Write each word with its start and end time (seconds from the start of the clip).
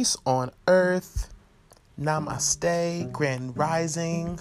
Peace 0.00 0.16
on 0.24 0.50
earth. 0.66 1.28
Namaste, 2.00 3.12
Grand 3.12 3.54
Rising. 3.54 4.40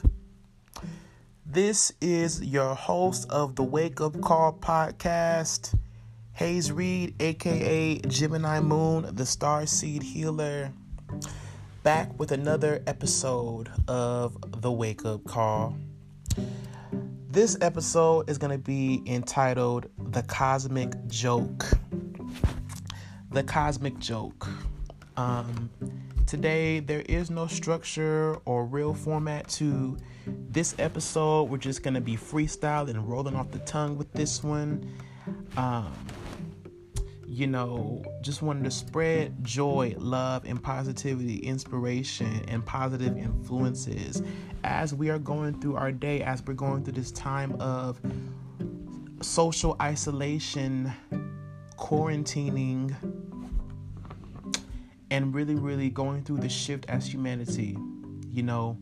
This 1.46 1.92
is 1.99 2.42
your 2.42 2.74
host 2.74 3.29
of 3.29 3.58
the 3.58 3.63
Wake 3.63 3.99
Up 3.99 4.22
Call 4.22 4.53
podcast, 4.53 5.78
Hayes 6.31 6.72
Reed, 6.72 7.13
aka 7.22 7.99
Gemini 8.08 8.62
Moon, 8.62 9.13
the 9.13 9.26
Star 9.26 9.65
Seed 9.65 10.01
Healer, 10.01 10.72
back 11.83 12.17
with 12.17 12.31
another 12.31 12.81
episode 12.87 13.69
of 13.89 14.37
the 14.62 14.71
Wake 14.71 15.03
Up 15.03 15.26
Call. 15.26 15.76
This 17.30 17.57
episode 17.59 18.30
is 18.30 18.38
going 18.38 18.57
to 18.57 18.63
be 18.63 19.03
entitled 19.05 19.88
The 19.98 20.23
Cosmic 20.23 20.94
Joke. 21.07 21.66
The 23.30 23.44
Cosmic 23.44 23.99
Joke. 23.99 24.48
Um, 25.19 25.69
today, 26.25 26.79
there 26.79 27.01
is 27.01 27.29
no 27.29 27.45
structure 27.45 28.37
or 28.45 28.65
real 28.65 28.93
format 28.93 29.49
to 29.49 29.97
this 30.25 30.75
episode. 30.79 31.49
We're 31.49 31.57
just 31.57 31.83
going 31.83 31.95
to 31.95 32.01
be 32.01 32.15
freestyle 32.15 32.89
and 32.89 33.05
rolling 33.05 33.35
off 33.35 33.51
the 33.51 33.59
tongue 33.59 33.97
with 33.97 34.09
this 34.13 34.41
one. 34.41 34.89
Um, 35.57 35.93
you 37.27 37.47
know, 37.47 38.01
just 38.21 38.41
wanted 38.41 38.63
to 38.63 38.71
spread 38.71 39.43
joy, 39.43 39.93
love, 39.97 40.45
and 40.45 40.63
positivity, 40.63 41.39
inspiration, 41.39 42.45
and 42.47 42.65
positive 42.65 43.17
influences 43.17 44.23
as 44.63 44.93
we 44.93 45.09
are 45.09 45.20
going 45.20 45.59
through 45.59 45.75
our 45.75 45.91
day, 45.91 46.21
as 46.21 46.41
we're 46.45 46.53
going 46.53 46.85
through 46.85 46.93
this 46.93 47.11
time 47.11 47.59
of 47.59 47.99
social 49.21 49.75
isolation, 49.81 50.93
quarantining, 51.77 52.95
and 55.12 55.34
really, 55.34 55.55
really 55.55 55.90
going 55.90 56.24
through 56.24 56.38
the 56.38 56.49
shift 56.49 56.85
as 56.90 57.05
humanity. 57.05 57.77
You 58.32 58.43
know, 58.43 58.77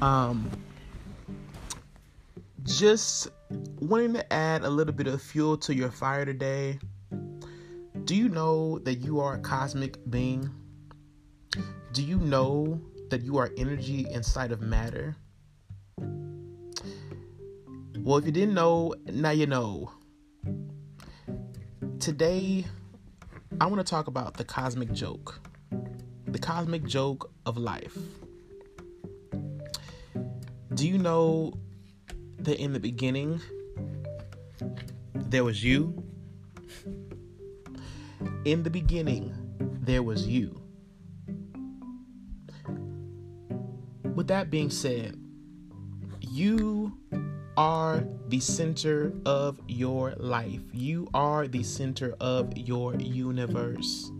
um, 0.00 0.50
just 2.64 3.28
wanting 3.78 4.14
to 4.14 4.32
add 4.32 4.62
a 4.64 4.70
little 4.70 4.92
bit 4.92 5.06
of 5.06 5.22
fuel 5.22 5.56
to 5.58 5.74
your 5.74 5.90
fire 5.90 6.24
today. 6.24 6.78
Do 8.04 8.14
you 8.14 8.28
know 8.28 8.78
that 8.80 8.96
you 8.96 9.20
are 9.20 9.34
a 9.34 9.38
cosmic 9.38 9.98
being? 10.10 10.50
Do 11.92 12.02
you 12.02 12.18
know 12.18 12.80
that 13.10 13.22
you 13.22 13.38
are 13.38 13.50
energy 13.56 14.06
inside 14.10 14.50
of 14.50 14.60
matter? 14.60 15.16
Well, 18.04 18.18
if 18.18 18.26
you 18.26 18.32
didn't 18.32 18.54
know, 18.54 18.94
now 19.06 19.30
you 19.30 19.46
know. 19.46 19.92
Today, 22.00 22.66
I 23.60 23.66
want 23.66 23.78
to 23.78 23.84
talk 23.84 24.08
about 24.08 24.36
the 24.36 24.44
cosmic 24.44 24.92
joke. 24.92 25.40
The 26.26 26.38
cosmic 26.38 26.84
joke 26.84 27.30
of 27.46 27.56
life. 27.56 27.96
Do 30.74 30.88
you 30.88 30.98
know 30.98 31.54
that 32.40 32.58
in 32.58 32.72
the 32.72 32.80
beginning, 32.80 33.40
there 35.14 35.44
was 35.44 35.62
you? 35.62 36.02
In 38.44 38.64
the 38.64 38.70
beginning, 38.70 39.32
there 39.82 40.02
was 40.02 40.26
you. 40.26 40.60
With 44.14 44.26
that 44.28 44.50
being 44.50 44.70
said, 44.70 45.16
you 46.20 46.98
are 47.56 48.04
the 48.28 48.40
center 48.40 49.12
of 49.24 49.60
your 49.68 50.14
life. 50.16 50.60
You 50.72 51.08
are 51.14 51.46
the 51.46 51.62
center 51.62 52.14
of 52.20 52.56
your 52.56 52.94
universe. 52.96 54.10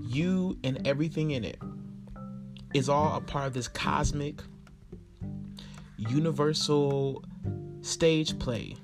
You 0.00 0.58
and 0.64 0.86
everything 0.86 1.32
in 1.32 1.44
it 1.44 1.58
is 2.74 2.88
all 2.88 3.16
a 3.16 3.20
part 3.20 3.46
of 3.46 3.54
this 3.54 3.68
cosmic, 3.68 4.42
universal 5.96 7.24
stage 7.82 8.38
play 8.38 8.76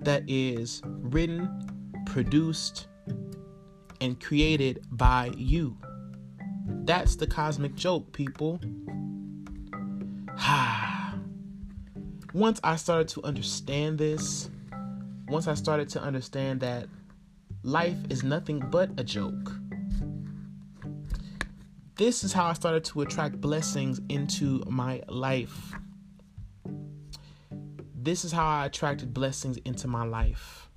that 0.00 0.22
is 0.28 0.82
written, 0.84 1.92
produced, 2.06 2.86
and 4.00 4.20
created 4.20 4.84
by 4.90 5.32
you. 5.36 5.76
That's 6.84 7.16
the 7.16 7.26
cosmic 7.26 7.74
joke, 7.74 8.12
people. 8.12 8.60
Ah. 10.38 10.95
Once 12.36 12.60
I 12.62 12.76
started 12.76 13.08
to 13.08 13.24
understand 13.24 13.96
this, 13.96 14.50
once 15.28 15.48
I 15.48 15.54
started 15.54 15.88
to 15.90 16.02
understand 16.02 16.60
that 16.60 16.86
life 17.62 17.96
is 18.10 18.22
nothing 18.22 18.62
but 18.70 18.90
a 18.98 19.04
joke, 19.04 19.52
this 21.96 22.24
is 22.24 22.34
how 22.34 22.44
I 22.44 22.52
started 22.52 22.84
to 22.84 23.00
attract 23.00 23.40
blessings 23.40 24.02
into 24.10 24.62
my 24.66 25.02
life. 25.08 25.72
This 27.94 28.22
is 28.22 28.32
how 28.32 28.46
I 28.46 28.66
attracted 28.66 29.14
blessings 29.14 29.56
into 29.64 29.88
my 29.88 30.04
life. 30.04 30.68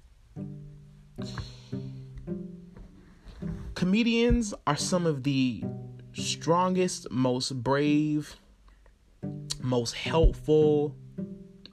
Comedians 3.76 4.54
are 4.66 4.78
some 4.78 5.06
of 5.06 5.24
the 5.24 5.62
strongest, 6.14 7.12
most 7.12 7.62
brave, 7.62 8.38
most 9.62 9.94
helpful, 9.96 10.96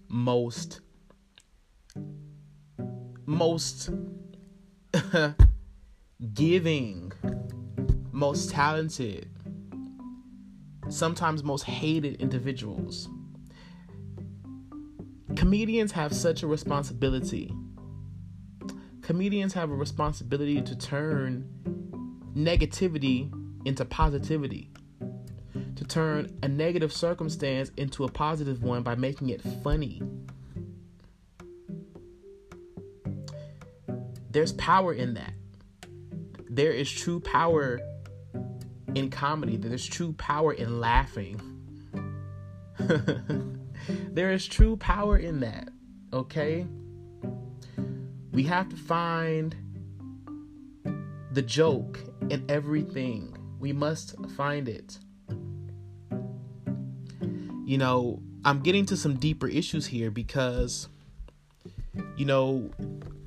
most 0.09 0.81
most 3.27 3.91
giving, 6.35 7.13
most 8.13 8.51
talented, 8.51 9.29
sometimes 10.89 11.43
most 11.43 11.65
hated 11.65 12.21
individuals. 12.21 13.09
Comedians 15.35 15.93
have 15.93 16.13
such 16.15 16.43
a 16.43 16.47
responsibility. 16.47 17.53
Comedians 19.03 19.53
have 19.55 19.71
a 19.71 19.75
responsibility 19.75 20.63
to 20.63 20.77
turn 20.77 21.49
negativity 22.35 23.31
into 23.67 23.85
positivity, 23.85 24.71
to 25.77 25.85
turn 25.85 26.37
a 26.43 26.49
negative 26.49 26.93
circumstance 26.93 27.71
into 27.77 28.05
a 28.05 28.09
positive 28.11 28.63
one 28.63 28.83
by 28.83 28.95
making 28.95 29.29
it 29.29 29.43
funny. 29.63 30.03
There's 34.31 34.53
power 34.53 34.93
in 34.93 35.15
that. 35.15 35.33
There 36.51 36.73
is 36.73 36.91
true 36.91 37.21
power 37.21 37.81
in 38.95 39.11
comedy, 39.11 39.57
there's 39.57 39.87
true 39.87 40.15
power 40.15 40.53
in 40.53 40.81
laughing. 40.81 41.41
there 42.79 44.33
is 44.33 44.47
true 44.47 44.77
power 44.77 45.19
in 45.19 45.41
that, 45.41 45.69
okay? 46.13 46.67
We 48.33 48.43
have 48.45 48.69
to 48.71 48.77
find 48.77 49.55
the 51.33 51.43
joke 51.43 52.01
in 52.31 52.45
everything. 52.49 53.37
We 53.59 53.73
must 53.73 54.15
find 54.31 54.69
it. 54.69 54.99
You 57.67 57.79
know, 57.79 58.23
I'm 58.45 58.61
getting 58.61 58.87
to 58.87 58.97
some 58.97 59.17
deeper 59.17 59.49
issues 59.49 59.87
here 59.87 60.09
because, 60.13 60.89
you 62.17 62.25
know, 62.25 62.71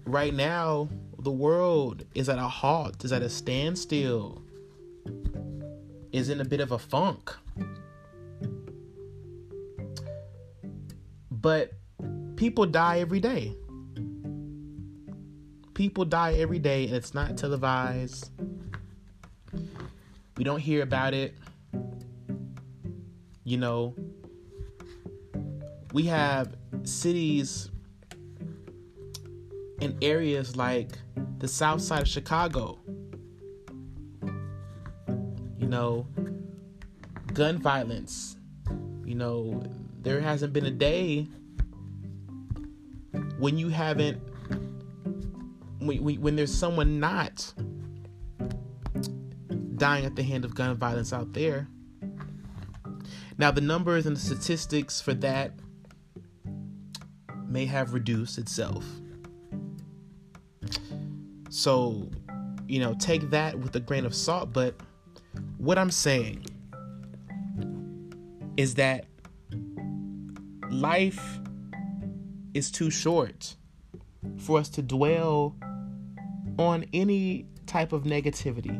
right 0.05 0.33
now, 0.33 0.87
the 1.17 1.29
world 1.29 2.05
is 2.15 2.29
at 2.29 2.39
a 2.39 2.47
halt, 2.47 3.03
is 3.03 3.11
at 3.11 3.21
a 3.21 3.27
standstill, 3.27 4.41
is 6.13 6.29
in 6.29 6.39
a 6.39 6.45
bit 6.45 6.61
of 6.61 6.71
a 6.71 6.79
funk. 6.79 7.35
But 11.29 11.73
people 12.37 12.65
die 12.65 12.99
every 12.99 13.19
day. 13.19 13.53
People 15.73 16.05
die 16.05 16.35
every 16.35 16.59
day, 16.59 16.85
and 16.85 16.95
it's 16.95 17.13
not 17.13 17.37
televised. 17.37 18.31
We 20.37 20.45
don't 20.45 20.61
hear 20.61 20.81
about 20.81 21.13
it. 21.13 21.35
You 23.43 23.57
know, 23.57 23.95
we 25.93 26.03
have 26.03 26.55
cities 26.83 27.69
in 29.81 29.97
areas 30.01 30.55
like 30.55 30.97
the 31.39 31.47
south 31.47 31.81
side 31.81 32.01
of 32.01 32.07
Chicago. 32.07 32.79
You 35.57 35.67
know, 35.67 36.07
gun 37.33 37.57
violence. 37.57 38.37
You 39.05 39.15
know, 39.15 39.63
there 40.01 40.21
hasn't 40.21 40.53
been 40.53 40.65
a 40.65 40.71
day 40.71 41.27
when 43.39 43.57
you 43.57 43.69
haven't 43.69 44.21
when, 45.79 46.21
when 46.21 46.35
there's 46.35 46.53
someone 46.53 46.99
not 46.99 47.53
dying 49.75 50.05
at 50.05 50.15
the 50.15 50.23
hand 50.23 50.45
of 50.45 50.53
gun 50.53 50.75
violence 50.75 51.13
out 51.13 51.33
there. 51.33 51.67
Now, 53.37 53.51
the 53.51 53.61
numbers 53.61 54.05
and 54.05 54.17
the 54.17 54.19
statistics 54.19 54.99
for 54.99 55.13
that 55.15 55.53
may 57.49 57.65
have 57.65 57.93
reduced 57.93 58.37
itself. 58.37 58.85
So, 61.49 62.09
you 62.67 62.79
know, 62.79 62.95
take 62.99 63.29
that 63.31 63.57
with 63.57 63.75
a 63.75 63.79
grain 63.79 64.05
of 64.05 64.13
salt, 64.13 64.53
but 64.53 64.75
what 65.57 65.77
I'm 65.77 65.91
saying 65.91 66.45
is 68.57 68.75
that 68.75 69.05
life 70.69 71.39
is 72.53 72.69
too 72.71 72.89
short 72.89 73.55
for 74.37 74.59
us 74.59 74.69
to 74.69 74.81
dwell 74.81 75.55
on 76.57 76.85
any 76.93 77.47
type 77.65 77.93
of 77.93 78.03
negativity. 78.03 78.77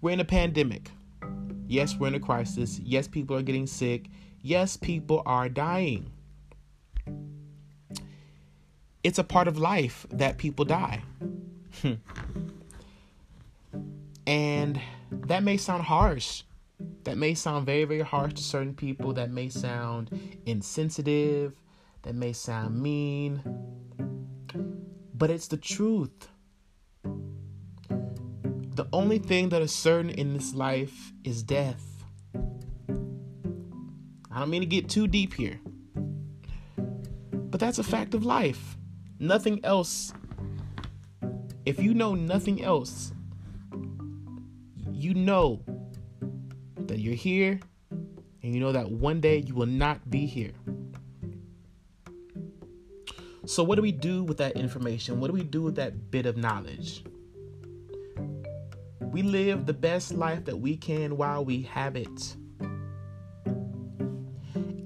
We're 0.00 0.10
in 0.12 0.20
a 0.20 0.24
pandemic. 0.24 0.90
Yes, 1.68 1.96
we're 1.96 2.08
in 2.08 2.14
a 2.14 2.20
crisis. 2.20 2.80
Yes, 2.84 3.08
people 3.08 3.36
are 3.36 3.42
getting 3.42 3.66
sick. 3.66 4.08
Yes, 4.42 4.76
people 4.76 5.22
are 5.26 5.48
dying. 5.48 6.12
It's 9.02 9.18
a 9.18 9.24
part 9.24 9.48
of 9.48 9.58
life 9.58 10.06
that 10.10 10.38
people 10.38 10.64
die. 10.64 11.02
Hmm. 11.82 11.94
and 14.26 14.80
that 15.10 15.42
may 15.42 15.56
sound 15.56 15.84
harsh. 15.84 16.42
That 17.04 17.16
may 17.16 17.34
sound 17.34 17.66
very, 17.66 17.84
very 17.84 18.00
harsh 18.00 18.34
to 18.34 18.42
certain 18.42 18.74
people. 18.74 19.12
That 19.12 19.30
may 19.30 19.48
sound 19.48 20.10
insensitive. 20.44 21.54
That 22.02 22.14
may 22.14 22.32
sound 22.32 22.80
mean. 22.82 23.42
But 25.14 25.30
it's 25.30 25.48
the 25.48 25.56
truth. 25.56 26.28
The 28.74 28.86
only 28.92 29.18
thing 29.18 29.48
that 29.50 29.62
is 29.62 29.72
certain 29.72 30.10
in 30.10 30.34
this 30.34 30.54
life 30.54 31.12
is 31.24 31.42
death. 31.42 31.95
I 34.36 34.40
don't 34.40 34.50
mean 34.50 34.60
to 34.60 34.66
get 34.66 34.90
too 34.90 35.06
deep 35.06 35.32
here, 35.32 35.58
but 37.32 37.58
that's 37.58 37.78
a 37.78 37.82
fact 37.82 38.12
of 38.12 38.22
life. 38.22 38.76
Nothing 39.18 39.64
else. 39.64 40.12
If 41.64 41.80
you 41.80 41.94
know 41.94 42.14
nothing 42.14 42.62
else, 42.62 43.14
you 44.92 45.14
know 45.14 45.64
that 46.80 46.98
you're 46.98 47.14
here 47.14 47.58
and 48.42 48.52
you 48.52 48.60
know 48.60 48.72
that 48.72 48.90
one 48.90 49.22
day 49.22 49.38
you 49.38 49.54
will 49.54 49.64
not 49.64 50.10
be 50.10 50.26
here. 50.26 50.52
So, 53.46 53.64
what 53.64 53.76
do 53.76 53.82
we 53.82 53.92
do 53.92 54.22
with 54.22 54.36
that 54.36 54.52
information? 54.56 55.18
What 55.18 55.28
do 55.28 55.32
we 55.32 55.44
do 55.44 55.62
with 55.62 55.76
that 55.76 56.10
bit 56.10 56.26
of 56.26 56.36
knowledge? 56.36 57.04
We 59.00 59.22
live 59.22 59.64
the 59.64 59.72
best 59.72 60.12
life 60.12 60.44
that 60.44 60.58
we 60.58 60.76
can 60.76 61.16
while 61.16 61.42
we 61.42 61.62
have 61.62 61.96
it. 61.96 62.36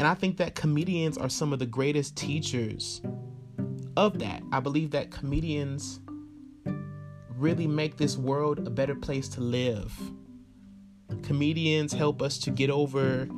And 0.01 0.07
I 0.07 0.15
think 0.15 0.39
that 0.39 0.55
comedians 0.55 1.19
are 1.19 1.29
some 1.29 1.53
of 1.53 1.59
the 1.59 1.67
greatest 1.67 2.17
teachers 2.17 3.03
of 3.99 4.19
that. 4.21 4.43
I 4.51 4.59
believe 4.59 4.93
that 4.93 5.11
comedians 5.11 6.01
really 7.37 7.67
make 7.67 7.99
this 7.99 8.17
world 8.17 8.67
a 8.67 8.71
better 8.71 8.95
place 8.95 9.29
to 9.29 9.43
live. 9.43 9.93
Comedians 11.23 11.93
help 11.93 12.23
us 12.23 12.39
to 12.39 12.51
get 12.51 12.71
over 12.71 13.29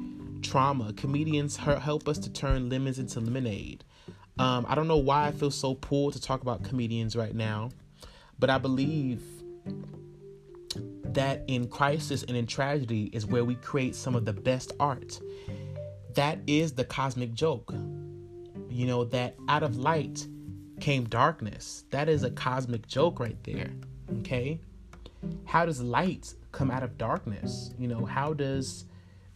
trauma. 0.42 0.92
Comedians 0.92 1.56
help 1.56 2.06
us 2.06 2.18
to 2.18 2.30
turn 2.30 2.68
lemons 2.68 3.00
into 3.00 3.18
lemonade. 3.18 3.82
Um, 4.38 4.64
I 4.68 4.76
don't 4.76 4.86
know 4.86 4.98
why 4.98 5.26
I 5.26 5.32
feel 5.32 5.50
so 5.50 5.74
pulled 5.74 6.12
to 6.12 6.20
talk 6.20 6.42
about 6.42 6.62
comedians 6.62 7.16
right 7.16 7.34
now, 7.34 7.70
but 8.38 8.50
I 8.50 8.58
believe 8.58 9.20
that 11.06 11.42
in 11.48 11.66
crisis 11.66 12.22
and 12.22 12.36
in 12.36 12.46
tragedy 12.46 13.10
is 13.12 13.26
where 13.26 13.44
we 13.44 13.56
create 13.56 13.96
some 13.96 14.14
of 14.14 14.24
the 14.24 14.32
best 14.32 14.70
art. 14.78 15.20
That 16.14 16.38
is 16.46 16.72
the 16.72 16.84
cosmic 16.84 17.32
joke. 17.32 17.72
You 18.68 18.86
know, 18.86 19.04
that 19.04 19.36
out 19.48 19.62
of 19.62 19.76
light 19.76 20.26
came 20.80 21.04
darkness. 21.04 21.84
That 21.90 22.08
is 22.08 22.22
a 22.22 22.30
cosmic 22.30 22.86
joke 22.86 23.20
right 23.20 23.36
there. 23.44 23.70
Okay? 24.18 24.60
How 25.44 25.64
does 25.64 25.80
light 25.80 26.34
come 26.50 26.70
out 26.70 26.82
of 26.82 26.98
darkness? 26.98 27.72
You 27.78 27.88
know, 27.88 28.04
how 28.04 28.34
does 28.34 28.84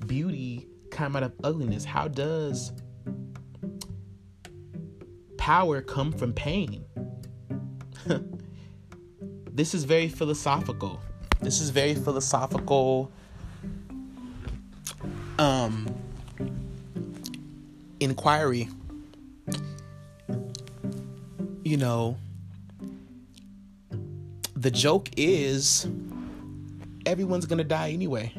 beauty 0.06 0.67
come 0.90 1.17
out 1.17 1.23
of 1.23 1.32
ugliness? 1.44 1.84
How 1.84 2.08
does 2.08 2.73
power 5.38 5.81
come 5.81 6.12
from 6.12 6.32
pain? 6.32 6.84
this 9.52 9.75
is 9.75 9.84
very 9.84 10.08
philosophical. 10.08 11.00
This 11.40 11.61
is 11.61 11.70
very 11.70 11.94
philosophical 11.94 13.12
inquiry. 18.11 18.69
You 21.64 21.76
know, 21.76 22.17
the 24.55 24.70
joke 24.70 25.08
is 25.17 25.87
everyone's 27.05 27.47
going 27.47 27.58
to 27.58 27.64
die 27.64 27.91
anyway. 27.91 28.32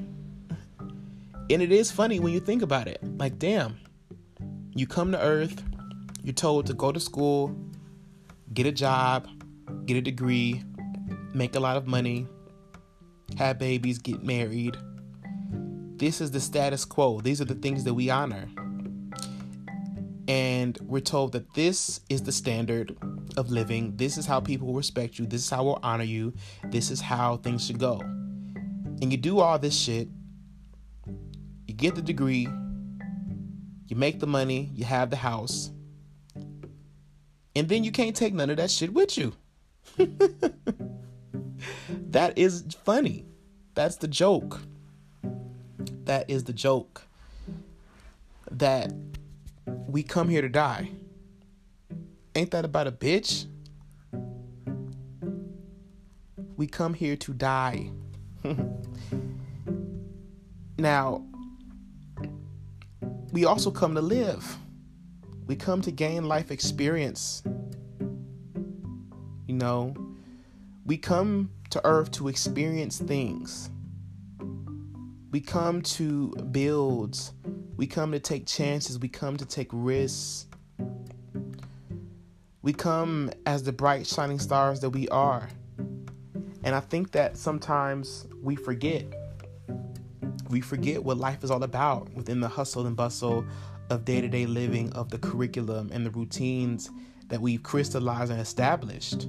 And 1.50 1.62
it 1.62 1.72
is 1.72 1.92
funny 1.92 2.20
when 2.20 2.34
you 2.34 2.40
think 2.40 2.62
about 2.62 2.88
it. 2.88 3.00
Like, 3.18 3.40
damn, 3.40 3.80
you 4.74 4.88
come 4.88 5.12
to 5.12 5.22
Earth, 5.22 5.64
you're 6.24 6.34
told 6.34 6.66
to 6.68 6.74
go 6.74 6.92
to 6.92 7.00
school, 7.00 7.56
get 8.54 8.66
a 8.66 8.72
job, 8.72 9.28
get 9.86 9.98
a 9.98 10.02
degree, 10.02 10.64
make 11.34 11.56
a 11.56 11.60
lot 11.60 11.78
of 11.78 11.88
money, 11.88 12.28
have 13.38 13.60
babies, 13.60 13.98
get 13.98 14.24
married. 14.24 14.78
This 15.98 16.22
is 16.22 16.32
the 16.32 16.40
status 16.40 16.86
quo. 16.86 17.22
These 17.22 17.42
are 17.42 17.46
the 17.46 17.56
things 17.56 17.84
that 17.84 17.94
we 17.94 18.10
honor. 18.10 18.48
And 20.28 20.78
we're 20.82 21.00
told 21.00 21.32
that 21.32 21.54
this 21.54 22.02
is 22.10 22.22
the 22.24 22.32
standard 22.34 22.98
of 23.38 23.50
living. 23.50 23.96
This 23.96 24.18
is 24.18 24.26
how 24.26 24.42
people 24.42 24.74
respect 24.74 25.18
you. 25.18 25.26
This 25.26 25.44
is 25.44 25.50
how 25.50 25.64
we'll 25.64 25.80
honor 25.84 26.04
you. 26.04 26.34
This 26.66 26.92
is 26.92 27.00
how 27.00 27.38
things 27.38 27.66
should 27.66 27.80
go. 27.80 28.02
And 28.02 29.12
you 29.12 29.18
do 29.18 29.40
all 29.40 29.58
this 29.58 29.78
shit. 29.78 30.10
You 31.68 31.74
get 31.74 31.96
the 31.96 32.02
degree. 32.02 32.48
You 33.88 33.96
make 33.96 34.20
the 34.20 34.28
money. 34.28 34.70
You 34.74 34.84
have 34.84 35.10
the 35.10 35.16
house. 35.16 35.72
And 37.56 37.70
then 37.70 37.84
you 37.86 37.92
can't 37.92 38.16
take 38.16 38.34
none 38.34 38.50
of 38.50 38.58
that 38.58 38.70
shit 38.70 38.94
with 38.94 39.18
you. 39.18 39.34
that 42.10 42.38
is 42.38 42.66
funny. 42.84 43.26
That's 43.76 43.96
the 43.96 44.08
joke. 44.08 44.60
That 46.04 46.30
is 46.30 46.44
the 46.44 46.54
joke. 46.54 47.04
That 48.52 48.92
we 49.98 50.04
come 50.04 50.30
here 50.30 50.44
to 50.44 50.48
die. 50.48 50.92
Ain't 52.36 52.52
that 52.52 52.64
about 52.64 52.86
a 52.86 52.92
bitch? 52.92 53.48
We 56.56 56.68
come 56.68 56.94
here 56.94 57.16
to 57.16 57.34
die. 57.34 57.90
now, 60.78 61.26
we 63.32 63.46
also 63.46 63.72
come 63.72 63.96
to 63.96 64.02
live. 64.02 64.58
We 65.48 65.56
come 65.56 65.82
to 65.82 65.90
gain 65.90 66.26
life 66.26 66.52
experience. 66.52 67.42
You 69.48 69.56
know, 69.56 69.96
we 70.86 70.98
come 70.98 71.50
to 71.72 71.82
earth 71.84 72.12
to 72.12 72.28
experience 72.28 73.00
things. 73.00 73.72
We 75.32 75.42
come 75.42 75.82
to 75.98 76.36
build. 76.52 77.32
We 77.78 77.88
come 77.88 78.12
to 78.12 78.20
take 78.20 78.46
chances. 78.46 79.00
We 79.00 79.08
come 79.08 79.38
to 79.38 79.46
take 79.46 79.70
risks. 79.72 80.48
We 82.62 82.74
come 82.74 83.32
as 83.46 83.64
the 83.64 83.72
bright, 83.72 84.06
shining 84.06 84.40
stars 84.40 84.82
that 84.82 84.90
we 84.90 85.08
are. 85.10 85.48
And 86.64 86.76
I 86.76 86.82
think 86.82 87.12
that 87.12 87.38
sometimes 87.38 88.28
we 88.42 88.56
forget. 88.56 89.06
We 90.50 90.60
forget 90.60 91.04
what 91.04 91.18
life 91.18 91.44
is 91.44 91.52
all 91.52 91.64
about 91.64 92.14
within 92.14 92.42
the 92.42 92.50
hustle 92.50 92.88
and 92.88 92.96
bustle 92.96 93.46
of 93.90 94.04
day 94.04 94.20
to 94.20 94.28
day 94.28 94.46
living, 94.46 94.92
of 94.94 95.10
the 95.10 95.20
curriculum 95.20 95.92
and 95.94 96.06
the 96.06 96.12
routines 96.12 96.90
that 97.28 97.40
we've 97.40 97.64
crystallized 97.64 98.32
and 98.32 98.42
established 98.42 99.28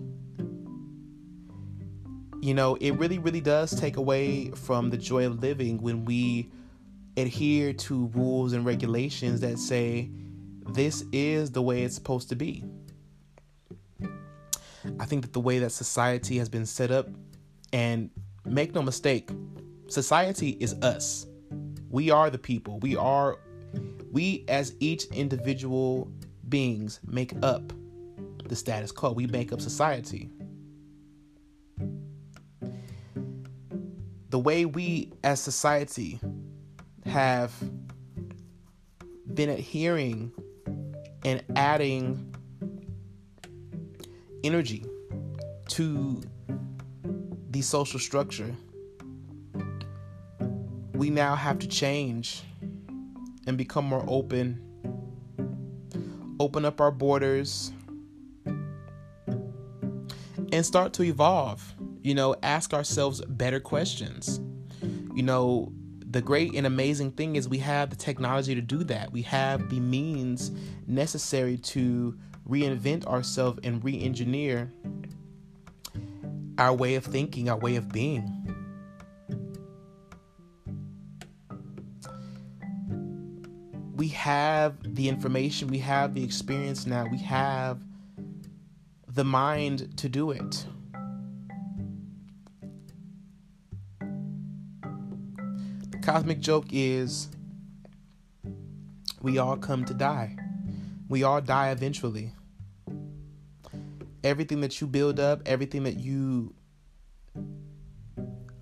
you 2.41 2.55
know, 2.55 2.77
it 2.81 2.93
really, 2.93 3.19
really 3.19 3.41
does 3.41 3.79
take 3.79 3.97
away 3.97 4.51
from 4.51 4.91
the 4.91 4.97
joy 4.97 5.27
of 5.27 5.43
living 5.43 5.83
when 5.83 6.05
we 6.05 6.51
adhere 7.19 7.73
to 7.73 8.07
rules 8.15 8.53
and 8.53 8.65
regulations 8.65 9.41
that 9.41 9.59
say 9.59 10.11
this 10.71 11.05
is 11.13 11.51
the 11.51 11.63
way 11.63 11.83
it's 11.83 11.95
supposed 11.95 12.29
to 12.29 12.37
be. 12.37 12.65
I 15.01 15.05
think 15.05 15.23
that 15.23 15.33
the 15.33 15.41
way 15.41 15.59
that 15.59 15.71
society 15.71 16.39
has 16.39 16.49
been 16.49 16.67
set 16.67 16.91
up, 16.91 17.09
and 17.73 18.11
make 18.45 18.75
no 18.75 18.83
mistake, 18.83 19.31
society 19.89 20.57
is 20.61 20.75
us. 20.75 21.27
We 21.91 22.11
are 22.11 22.31
the 22.31 22.39
people. 22.39 22.79
We 22.81 22.97
are, 22.97 23.39
we 24.11 24.45
as 24.49 24.75
each 24.81 25.05
individual 25.07 26.11
beings 26.49 27.01
make 27.07 27.35
up 27.43 27.73
the 28.47 28.57
status 28.57 28.93
quo. 28.93 29.13
We 29.13 29.27
make 29.27 29.53
up 29.53 29.61
society. 29.61 30.31
the 34.31 34.39
way 34.39 34.65
we 34.65 35.13
as 35.25 35.41
society 35.41 36.21
have 37.19 37.53
been 39.35 39.49
adhering 39.51 40.31
and 41.25 41.43
adding 41.57 42.33
energy 44.45 44.87
to 45.67 46.23
the 47.51 47.61
social 47.61 47.99
structure. 47.99 48.55
We 50.93 51.11
now 51.11 51.35
have 51.35 51.59
to 51.59 51.67
change 51.67 52.45
and 53.49 53.59
become 53.59 53.85
more 53.85 54.05
open, 54.07 54.63
open 56.39 56.65
up 56.65 56.81
our 56.81 56.93
borders, 56.93 57.73
and 60.53 60.65
start 60.65 60.93
to 60.93 61.03
evolve. 61.03 61.75
You 62.01 62.15
know, 62.15 62.37
ask 62.45 62.73
ourselves 62.73 63.21
better 63.27 63.59
questions. 63.59 64.39
You 65.17 65.25
know, 65.25 65.73
the 66.11 66.23
great 66.23 66.55
and 66.55 66.67
amazing 66.67 67.13
thing 67.13 67.37
is 67.37 67.49
we 67.49 67.59
have 67.59 67.91
the 67.91 67.97
technology 67.97 68.55
to 68.55 68.63
do 68.63 68.83
that. 68.85 69.13
We 69.13 69.23
have 69.23 69.69
the 69.69 69.79
means 69.79 70.51
necessary 70.87 71.59
to 71.59 72.17
reinvent 72.49 73.07
ourselves 73.07 73.61
and 73.63 73.85
re 73.85 74.01
engineer 74.01 74.73
our 76.57 76.73
way 76.73 76.95
of 76.95 77.05
thinking, 77.05 77.51
our 77.51 77.59
way 77.59 77.77
of 77.77 77.91
being. 77.93 78.35
We 83.95 84.09
have 84.09 84.77
the 84.95 85.09
information, 85.09 85.69
we 85.69 85.79
have 85.79 86.15
the 86.15 86.25
experience 86.25 86.87
now, 86.87 87.07
we 87.07 87.19
have 87.19 87.83
the 89.09 89.25
mind 89.25 89.97
to 89.99 90.09
do 90.09 90.31
it. 90.31 90.65
Cosmic 96.09 96.41
joke 96.41 96.65
is 96.73 97.29
we 99.21 99.37
all 99.37 99.59
come 99.59 99.85
to 99.85 99.93
die. 99.93 100.35
We 101.11 101.23
all 101.23 101.43
die 101.43 101.69
eventually 101.71 102.33
everything 104.25 104.63
that 104.63 104.81
you 104.81 104.87
build 104.87 105.21
up, 105.21 105.43
everything 105.45 105.83
that 105.83 105.99
you 105.99 106.55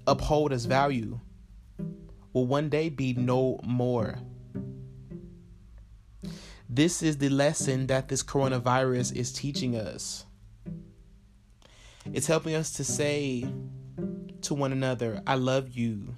uphold 0.08 0.52
as 0.52 0.64
value 0.64 1.20
will 2.32 2.48
one 2.48 2.68
day 2.68 2.88
be 2.88 3.12
no 3.12 3.60
more. 3.62 4.18
This 6.68 7.00
is 7.00 7.18
the 7.18 7.28
lesson 7.28 7.86
that 7.86 8.08
this 8.08 8.24
coronavirus 8.24 9.14
is 9.14 9.32
teaching 9.32 9.76
us. 9.76 10.24
It's 12.12 12.26
helping 12.26 12.56
us 12.56 12.72
to 12.72 12.82
say 12.82 13.46
to 14.40 14.54
one 14.54 14.72
another, 14.72 15.22
I 15.28 15.36
love 15.36 15.70
you. 15.70 16.16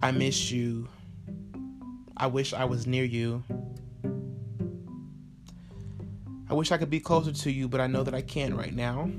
I 0.00 0.12
miss 0.12 0.50
you. 0.50 0.88
I 2.16 2.28
wish 2.28 2.52
I 2.52 2.64
was 2.64 2.86
near 2.86 3.04
you. 3.04 3.42
I 6.50 6.54
wish 6.54 6.72
I 6.72 6.78
could 6.78 6.90
be 6.90 7.00
closer 7.00 7.32
to 7.32 7.50
you, 7.50 7.68
but 7.68 7.80
I 7.80 7.86
know 7.88 8.02
that 8.04 8.14
I 8.14 8.22
can't 8.22 8.54
right 8.54 8.74
now. 8.74 9.10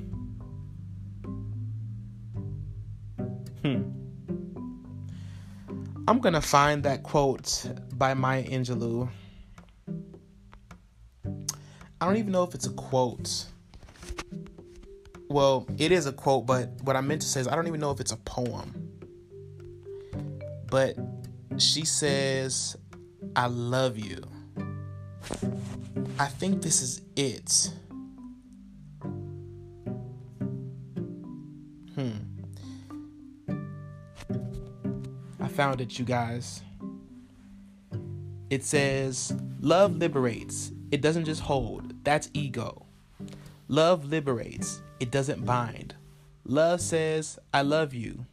Hmm. 3.62 3.84
I'm 6.08 6.20
gonna 6.20 6.42
find 6.42 6.84
that 6.84 7.04
quote 7.04 7.66
by 7.94 8.14
Maya 8.14 8.44
Angelou. 8.46 9.10
I 12.02 12.06
don't 12.06 12.16
even 12.16 12.32
know 12.32 12.44
if 12.44 12.56
it's 12.56 12.66
a 12.66 12.72
quote. 12.72 13.46
Well, 15.28 15.68
it 15.78 15.92
is 15.92 16.08
a 16.08 16.14
quote, 16.14 16.48
but 16.48 16.70
what 16.82 16.96
I 16.96 17.02
meant 17.02 17.22
to 17.22 17.28
say 17.28 17.42
is 17.42 17.48
I 17.48 17.56
don't 17.56 17.68
even 17.68 17.80
know 17.82 17.92
if 17.92 18.00
it's 18.00 18.14
a 18.14 18.18
poem. 18.18 18.89
But 20.70 20.96
she 21.58 21.86
says, 21.86 22.78
I 23.36 23.48
love 23.48 23.98
you. 23.98 24.22
I 26.20 26.26
think 26.26 26.62
this 26.62 26.82
is 26.82 27.02
it. 27.16 27.74
Hmm. 31.96 32.12
I 35.40 35.48
found 35.48 35.82
it, 35.82 35.98
you 35.98 36.06
guys. 36.06 36.62
It 38.50 38.64
says, 38.64 39.34
Love 39.62 39.98
liberates. 39.98 40.72
It 40.92 41.02
doesn't 41.02 41.26
just 41.26 41.42
hold. 41.42 41.94
That's 42.04 42.30
ego. 42.34 42.86
Love 43.68 44.06
liberates. 44.06 44.82
It 45.00 45.12
doesn't 45.12 45.46
bind. 45.46 45.96
Love 46.46 46.82
says, 46.82 47.38
I 47.54 47.62
love 47.62 47.94
you. 47.94 48.26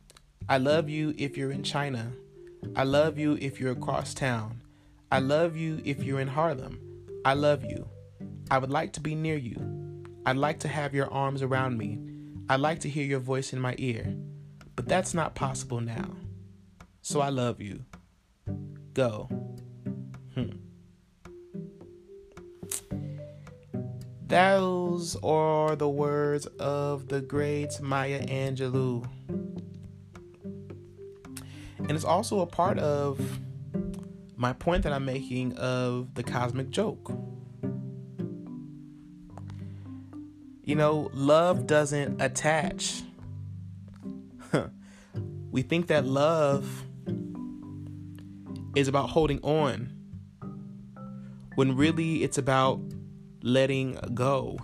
I 0.49 0.59
love 0.59 0.89
you 0.89 1.15
if 1.19 1.37
you're 1.37 1.51
in 1.51 1.63
China. 1.63 2.13
I 2.75 2.85
love 2.85 3.19
you 3.19 3.39
if 3.41 3.61
you're 3.61 3.73
across 3.73 4.15
town. 4.15 4.61
I 5.11 5.21
love 5.21 5.57
you 5.57 5.81
if 5.85 6.03
you're 6.03 6.21
in 6.21 6.29
Harlem. 6.29 6.81
I 7.25 7.35
love 7.35 7.65
you. 7.65 7.89
I 8.51 8.59
would 8.59 8.71
like 8.71 8.93
to 8.95 9.01
be 9.01 9.15
near 9.15 9.37
you. 9.37 9.57
I'd 10.25 10.37
like 10.37 10.61
to 10.61 10.69
have 10.69 10.95
your 10.95 11.13
arms 11.13 11.43
around 11.43 11.79
me. 11.79 11.99
I'd 12.49 12.61
like 12.61 12.81
to 12.81 12.89
hear 12.89 13.05
your 13.05 13.21
voice 13.21 13.53
in 13.53 13.61
my 13.61 13.75
ear. 13.79 14.15
But 14.75 14.89
that's 14.89 15.15
not 15.15 15.35
possible 15.35 15.81
now. 15.81 16.11
So 17.03 17.21
I 17.21 17.29
love 17.31 17.61
you. 17.61 17.85
Go. 18.95 19.29
Hmm. 20.35 20.51
Those 24.27 25.17
are 25.23 25.77
the 25.77 25.89
words 25.89 26.47
of 26.59 27.09
the 27.09 27.21
great 27.21 27.81
Maya 27.81 28.27
Angelou. 28.27 29.09
And 31.89 31.93
it's 31.93 32.05
also 32.05 32.41
a 32.41 32.47
part 32.47 32.79
of 32.81 33.21
my 34.37 34.53
point 34.53 34.83
that 34.83 34.93
I'm 34.93 35.05
making 35.05 35.57
of 35.57 36.15
the 36.15 36.25
cosmic 36.25 36.71
joke. 36.71 37.13
You 40.65 40.75
know, 40.75 41.11
love 41.15 41.69
doesn't 41.69 42.21
attach. 42.21 43.03
we 45.53 45.63
think 45.63 45.87
that 45.87 46.05
love 46.05 46.85
is 48.75 48.89
about 48.89 49.11
holding 49.11 49.39
on, 49.43 49.93
when 51.55 51.77
really 51.77 52.25
it's 52.25 52.37
about 52.37 52.81
letting 53.43 53.97
go. 54.13 54.59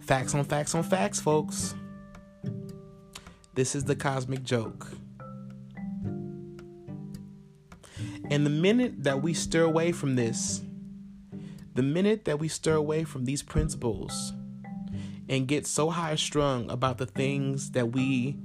Facts 0.00 0.34
on 0.34 0.44
facts 0.44 0.74
on 0.74 0.82
facts, 0.82 1.18
folks. 1.18 1.74
This 3.56 3.74
is 3.74 3.84
the 3.84 3.96
cosmic 3.96 4.42
joke. 4.42 4.86
And 8.28 8.44
the 8.44 8.50
minute 8.50 9.04
that 9.04 9.22
we 9.22 9.32
stir 9.32 9.62
away 9.62 9.92
from 9.92 10.14
this, 10.14 10.60
the 11.74 11.82
minute 11.82 12.26
that 12.26 12.38
we 12.38 12.48
stir 12.48 12.74
away 12.74 13.04
from 13.04 13.24
these 13.24 13.42
principles 13.42 14.34
and 15.30 15.48
get 15.48 15.66
so 15.66 15.88
high 15.88 16.16
strung 16.16 16.70
about 16.70 16.98
the 16.98 17.06
things 17.06 17.70
that 17.70 17.92
we 17.92 18.36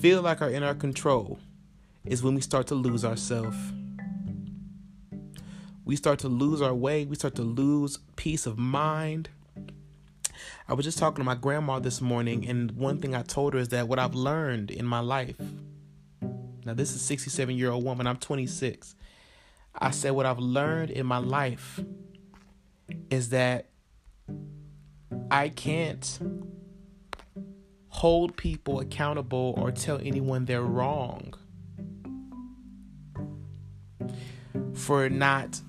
feel 0.00 0.20
like 0.20 0.42
are 0.42 0.50
in 0.50 0.64
our 0.64 0.74
control, 0.74 1.38
is 2.04 2.24
when 2.24 2.34
we 2.34 2.40
start 2.40 2.66
to 2.66 2.74
lose 2.74 3.04
ourselves. 3.04 3.56
We 5.84 5.94
start 5.94 6.18
to 6.20 6.28
lose 6.28 6.60
our 6.60 6.74
way, 6.74 7.04
we 7.04 7.14
start 7.14 7.36
to 7.36 7.42
lose 7.42 8.00
peace 8.16 8.46
of 8.46 8.58
mind. 8.58 9.28
I 10.68 10.74
was 10.74 10.84
just 10.84 10.98
talking 10.98 11.18
to 11.18 11.24
my 11.24 11.34
grandma 11.34 11.78
this 11.78 12.00
morning, 12.00 12.46
and 12.48 12.72
one 12.72 12.98
thing 12.98 13.14
I 13.14 13.22
told 13.22 13.54
her 13.54 13.60
is 13.60 13.68
that 13.68 13.88
what 13.88 13.98
I've 13.98 14.14
learned 14.14 14.70
in 14.70 14.86
my 14.86 15.00
life 15.00 15.36
now, 16.64 16.74
this 16.74 16.94
is 16.94 17.00
67 17.02 17.56
year 17.56 17.70
old 17.70 17.84
woman. 17.84 18.06
I'm 18.06 18.16
26. 18.16 18.94
I 19.74 19.90
said, 19.90 20.12
What 20.12 20.26
I've 20.26 20.38
learned 20.38 20.90
in 20.90 21.06
my 21.06 21.18
life 21.18 21.80
is 23.10 23.30
that 23.30 23.66
I 25.30 25.48
can't 25.48 26.18
hold 27.88 28.36
people 28.36 28.80
accountable 28.80 29.54
or 29.56 29.70
tell 29.70 29.98
anyone 29.98 30.44
they're 30.44 30.62
wrong 30.62 31.34
for 34.74 35.08
not 35.08 35.60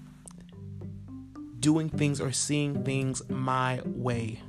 doing 1.60 1.90
things 1.90 2.22
or 2.22 2.32
seeing 2.32 2.84
things 2.84 3.28
my 3.30 3.82
way. 3.86 4.42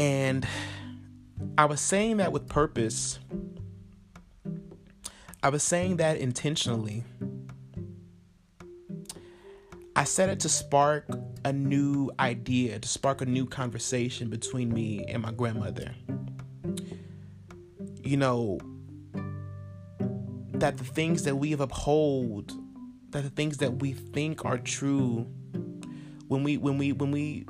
And 0.00 0.48
I 1.58 1.66
was 1.66 1.78
saying 1.78 2.16
that 2.16 2.32
with 2.32 2.48
purpose. 2.48 3.18
I 5.42 5.50
was 5.50 5.62
saying 5.62 5.98
that 5.98 6.16
intentionally. 6.16 7.04
I 9.94 10.04
said 10.04 10.30
it 10.30 10.40
to 10.40 10.48
spark 10.48 11.06
a 11.44 11.52
new 11.52 12.10
idea, 12.18 12.78
to 12.78 12.88
spark 12.88 13.20
a 13.20 13.26
new 13.26 13.44
conversation 13.44 14.30
between 14.30 14.72
me 14.72 15.04
and 15.06 15.22
my 15.22 15.32
grandmother. 15.32 15.94
You 18.02 18.16
know, 18.16 18.58
that 20.54 20.78
the 20.78 20.84
things 20.84 21.24
that 21.24 21.36
we 21.36 21.50
have 21.50 21.60
uphold, 21.60 22.52
that 23.10 23.22
the 23.22 23.28
things 23.28 23.58
that 23.58 23.80
we 23.80 23.92
think 23.92 24.46
are 24.46 24.56
true, 24.56 25.26
when 26.28 26.42
we 26.42 26.56
when 26.56 26.78
we 26.78 26.92
when 26.92 27.10
we 27.10 27.44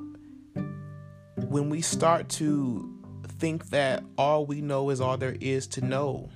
when 1.51 1.69
we 1.69 1.83
start 1.83 2.29
to 2.29 2.89
think 3.41 3.71
that 3.71 4.05
all 4.17 4.47
we 4.47 4.61
know 4.61 4.91
is 4.91 5.01
all 5.01 5.17
there 5.17 5.37
is 5.41 5.67
to 5.67 5.85
know. 5.85 6.31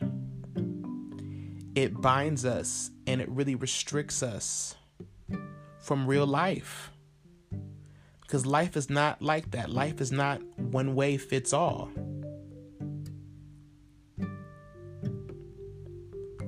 It 1.76 2.00
binds 2.00 2.44
us 2.44 2.90
and 3.06 3.20
it 3.20 3.28
really 3.28 3.54
restricts 3.54 4.24
us. 4.24 4.74
from 5.78 6.06
real 6.06 6.26
life. 6.26 6.90
Because 8.22 8.46
life 8.46 8.74
is 8.74 8.88
not 8.88 9.20
like 9.20 9.50
that. 9.50 9.70
Life 9.70 10.00
is 10.00 10.10
not 10.10 10.42
one 10.56 10.94
way 10.94 11.18
fits 11.18 11.52
all. 11.52 11.90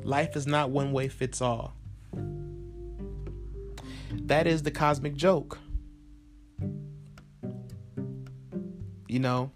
Life 0.02 0.36
is 0.36 0.46
not 0.46 0.70
one 0.70 0.92
way 0.92 1.08
fits 1.08 1.42
all. 1.42 1.74
That 4.12 4.46
is 4.46 4.62
the 4.62 4.70
cosmic 4.70 5.14
joke. 5.14 5.58
You 9.08 9.20
know, 9.20 9.52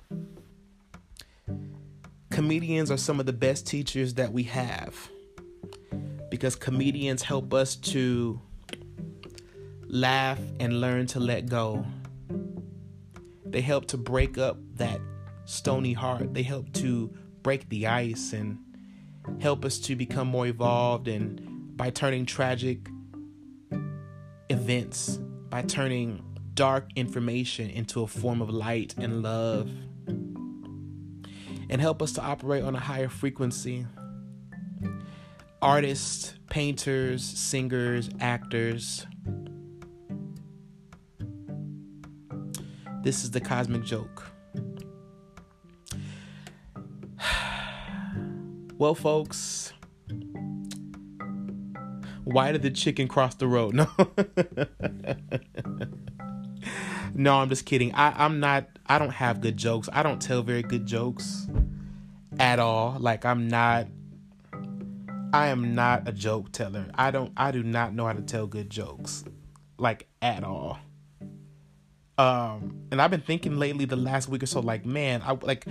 comedians 2.30 2.90
are 2.90 2.96
some 2.96 3.18
of 3.20 3.26
the 3.26 3.32
best 3.32 3.66
teachers 3.66 4.14
that 4.14 4.32
we 4.32 4.44
have 4.44 5.10
because 6.30 6.54
comedians 6.54 7.22
help 7.22 7.52
us 7.52 7.74
to 7.74 8.40
laugh 9.88 10.38
and 10.60 10.80
learn 10.80 11.06
to 11.08 11.20
let 11.20 11.46
go. 11.48 11.84
They 13.44 13.60
help 13.60 13.86
to 13.86 13.96
break 13.96 14.38
up 14.38 14.56
that 14.76 15.00
stony 15.44 15.92
heart. 15.92 16.32
They 16.32 16.44
help 16.44 16.72
to 16.74 17.12
break 17.42 17.68
the 17.68 17.88
ice 17.88 18.32
and 18.32 18.58
help 19.40 19.64
us 19.64 19.78
to 19.80 19.96
become 19.96 20.28
more 20.28 20.46
evolved 20.46 21.08
and 21.08 21.76
by 21.76 21.90
turning 21.90 22.26
tragic 22.26 22.88
events, 24.48 25.16
by 25.48 25.62
turning 25.62 26.22
dark 26.60 26.90
information 26.94 27.70
into 27.70 28.02
a 28.02 28.06
form 28.06 28.42
of 28.42 28.50
light 28.50 28.94
and 28.98 29.22
love, 29.22 29.70
and 31.70 31.80
help 31.80 32.02
us 32.02 32.12
to 32.12 32.20
operate 32.20 32.62
on 32.62 32.76
a 32.76 32.78
higher 32.78 33.08
frequency. 33.08 33.86
Artists, 35.62 36.34
painters, 36.50 37.24
singers, 37.24 38.10
actors. 38.20 39.06
This 43.04 43.24
is 43.24 43.30
the 43.30 43.40
cosmic 43.40 43.82
joke. 43.82 44.30
Well, 48.76 48.94
folks, 48.94 49.72
why 52.24 52.52
did 52.52 52.62
the 52.62 52.70
chicken 52.70 53.08
cross 53.08 53.34
the 53.34 53.46
road? 53.46 53.74
No. 53.74 53.88
no, 57.14 57.38
I'm 57.38 57.48
just 57.48 57.66
kidding. 57.66 57.94
I, 57.94 58.24
I'm 58.24 58.40
not, 58.40 58.66
I 58.86 58.98
don't 58.98 59.10
have 59.10 59.40
good 59.40 59.56
jokes. 59.56 59.88
I 59.92 60.02
don't 60.02 60.20
tell 60.20 60.42
very 60.42 60.62
good 60.62 60.86
jokes 60.86 61.48
at 62.38 62.58
all. 62.58 62.96
Like, 62.98 63.24
I'm 63.24 63.48
not, 63.48 63.86
I 65.32 65.48
am 65.48 65.74
not 65.74 66.08
a 66.08 66.12
joke 66.12 66.52
teller. 66.52 66.86
I 66.94 67.10
don't, 67.10 67.32
I 67.36 67.50
do 67.50 67.62
not 67.62 67.94
know 67.94 68.06
how 68.06 68.12
to 68.12 68.22
tell 68.22 68.46
good 68.46 68.70
jokes. 68.70 69.24
Like, 69.78 70.08
at 70.20 70.44
all. 70.44 70.78
Um, 72.18 72.82
and 72.90 73.00
I've 73.00 73.10
been 73.10 73.22
thinking 73.22 73.58
lately, 73.58 73.86
the 73.86 73.96
last 73.96 74.28
week 74.28 74.42
or 74.42 74.46
so, 74.46 74.60
like, 74.60 74.84
man, 74.84 75.22
I 75.24 75.32
like, 75.40 75.66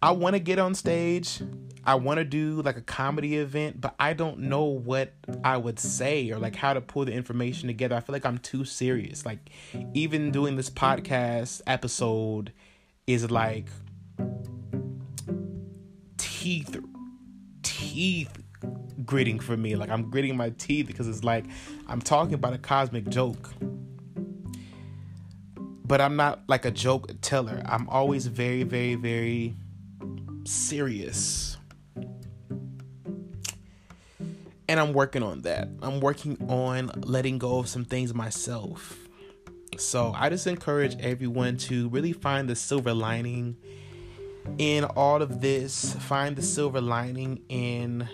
I 0.00 0.12
want 0.12 0.34
to 0.34 0.40
get 0.40 0.60
on 0.60 0.74
stage. 0.74 1.40
I 1.84 1.96
want 1.96 2.18
to 2.18 2.24
do 2.24 2.62
like 2.62 2.76
a 2.76 2.82
comedy 2.82 3.38
event, 3.38 3.80
but 3.80 3.94
I 3.98 4.12
don't 4.12 4.40
know 4.40 4.64
what 4.64 5.12
I 5.42 5.56
would 5.56 5.80
say 5.80 6.30
or 6.30 6.38
like 6.38 6.54
how 6.54 6.74
to 6.74 6.80
pull 6.80 7.04
the 7.04 7.12
information 7.12 7.66
together. 7.66 7.96
I 7.96 8.00
feel 8.00 8.12
like 8.12 8.26
I'm 8.26 8.38
too 8.38 8.64
serious. 8.64 9.26
Like 9.26 9.50
even 9.94 10.30
doing 10.30 10.54
this 10.54 10.70
podcast 10.70 11.62
episode 11.66 12.52
is 13.08 13.28
like 13.30 13.66
teeth 16.16 16.76
teeth 17.62 18.38
gritting 19.04 19.40
for 19.40 19.56
me. 19.56 19.74
Like 19.74 19.90
I'm 19.90 20.10
gritting 20.10 20.36
my 20.36 20.50
teeth 20.50 20.86
because 20.86 21.08
it's 21.08 21.24
like 21.24 21.46
I'm 21.88 22.00
talking 22.00 22.34
about 22.34 22.52
a 22.52 22.58
cosmic 22.58 23.08
joke. 23.08 23.50
But 25.56 26.00
I'm 26.00 26.14
not 26.14 26.42
like 26.48 26.66
a 26.66 26.70
joke 26.70 27.10
teller. 27.20 27.62
I'm 27.64 27.88
always 27.88 28.26
very 28.26 28.62
very 28.62 28.94
very 28.94 29.56
serious. 30.48 31.56
And 34.70 34.78
I'm 34.78 34.92
working 34.92 35.22
on 35.22 35.42
that. 35.42 35.68
I'm 35.82 36.00
working 36.00 36.36
on 36.48 36.90
letting 36.96 37.38
go 37.38 37.58
of 37.58 37.68
some 37.68 37.84
things 37.84 38.12
myself. 38.12 38.96
So 39.78 40.12
I 40.14 40.28
just 40.28 40.46
encourage 40.46 40.96
everyone 41.00 41.56
to 41.58 41.88
really 41.88 42.12
find 42.12 42.48
the 42.48 42.56
silver 42.56 42.92
lining 42.92 43.56
in 44.58 44.84
all 44.84 45.22
of 45.22 45.40
this. 45.40 45.94
Find 45.94 46.36
the 46.36 46.42
silver 46.42 46.80
lining 46.80 47.42
in 47.48 48.08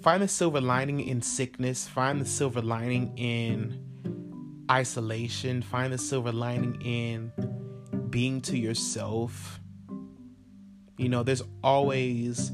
find 0.00 0.22
the 0.22 0.28
silver 0.28 0.60
lining 0.60 1.00
in 1.00 1.22
sickness, 1.22 1.88
find 1.88 2.20
the 2.20 2.26
silver 2.26 2.60
lining 2.60 3.16
in 3.16 3.82
isolation, 4.70 5.62
find 5.62 5.92
the 5.92 5.98
silver 5.98 6.30
lining 6.30 6.80
in 6.82 7.32
being 8.14 8.40
to 8.40 8.56
yourself. 8.56 9.58
You 10.98 11.08
know, 11.08 11.24
there's 11.24 11.42
always 11.64 12.52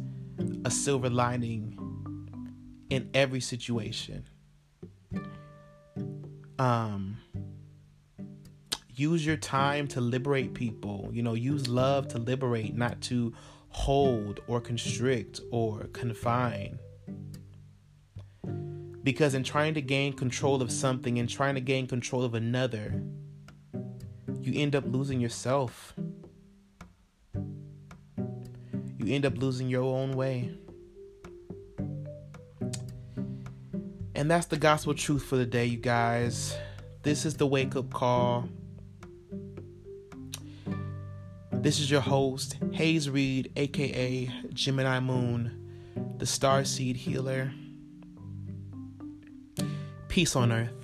a 0.64 0.70
silver 0.70 1.10
lining 1.10 1.76
in 2.88 3.10
every 3.12 3.42
situation. 3.42 4.24
Um, 6.58 7.18
use 8.88 9.26
your 9.26 9.36
time 9.36 9.86
to 9.88 10.00
liberate 10.00 10.54
people. 10.54 11.10
You 11.12 11.22
know, 11.22 11.34
use 11.34 11.68
love 11.68 12.08
to 12.08 12.18
liberate, 12.18 12.74
not 12.74 12.98
to 13.02 13.34
hold 13.68 14.40
or 14.46 14.62
constrict 14.62 15.42
or 15.50 15.88
confine. 15.92 16.78
Because 19.02 19.34
in 19.34 19.44
trying 19.44 19.74
to 19.74 19.82
gain 19.82 20.14
control 20.14 20.62
of 20.62 20.72
something 20.72 21.18
and 21.18 21.28
trying 21.28 21.54
to 21.56 21.60
gain 21.60 21.86
control 21.86 22.24
of 22.24 22.32
another, 22.32 23.02
you 24.42 24.60
end 24.60 24.74
up 24.74 24.84
losing 24.86 25.20
yourself. 25.20 25.94
You 27.34 29.14
end 29.14 29.24
up 29.26 29.36
losing 29.38 29.68
your 29.68 29.84
own 29.84 30.12
way. 30.12 30.50
And 34.14 34.30
that's 34.30 34.46
the 34.46 34.56
gospel 34.58 34.94
truth 34.94 35.24
for 35.24 35.36
the 35.36 35.46
day, 35.46 35.64
you 35.66 35.78
guys. 35.78 36.56
This 37.02 37.24
is 37.24 37.34
the 37.36 37.46
wake 37.46 37.76
up 37.76 37.90
call. 37.90 38.48
This 41.52 41.78
is 41.78 41.90
your 41.90 42.00
host, 42.00 42.56
Hayes 42.72 43.08
Reed, 43.10 43.52
aka 43.56 44.30
Gemini 44.52 45.00
Moon, 45.00 46.14
the 46.18 46.26
Star 46.26 46.64
Seed 46.64 46.96
Healer. 46.96 47.52
Peace 50.08 50.34
on 50.36 50.52
earth. 50.52 50.79